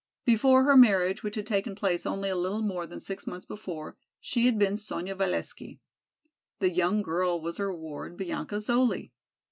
[0.25, 3.97] Before her marriage which had taken place only a little more than six months before,
[4.19, 5.79] she had been Sonya Valesky.
[6.57, 9.11] The young girl was her ward, Bianca Zoli.